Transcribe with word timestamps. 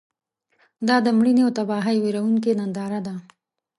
دا 0.87 0.95
د 1.05 1.07
مړینې 1.17 1.41
او 1.45 1.51
تباهۍ 1.57 1.97
ویرونکې 1.99 2.51
ننداره 2.59 2.99
ده. 3.07 3.15